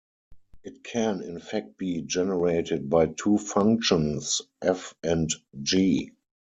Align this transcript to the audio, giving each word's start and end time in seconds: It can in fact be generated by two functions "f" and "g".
It 0.63 0.83
can 0.83 1.21
in 1.21 1.39
fact 1.39 1.77
be 1.77 2.01
generated 2.01 2.89
by 2.89 3.05
two 3.05 3.37
functions 3.37 4.41
"f" 4.59 4.95
and 5.03 5.29
"g". 5.61 6.13